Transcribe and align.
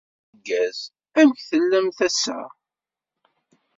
Ass 0.03 0.07
ameggaz. 0.09 0.79
Amek 1.19 1.39
tellamt 1.49 1.99
ass-a? 2.07 2.39